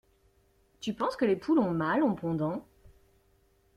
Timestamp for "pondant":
2.15-2.65